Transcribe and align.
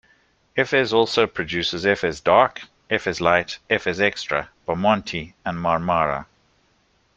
Efes 0.57 0.91
also 0.91 1.27
produces 1.27 1.85
Efes 1.85 2.19
Dark, 2.23 2.61
Efes 2.89 3.21
Light, 3.21 3.59
Efes 3.69 3.99
Extra, 4.01 4.49
Bomonti 4.67 5.35
and 5.45 5.59
Marmara. 5.61 6.25